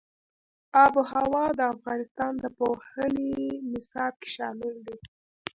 [0.83, 3.31] آب وهوا د افغانستان د پوهنې
[3.71, 4.97] نصاب کې شامل دي.